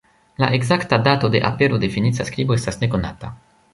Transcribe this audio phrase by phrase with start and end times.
[0.43, 3.31] La ekzakta dato de apero de fenica skribo estas nekonata.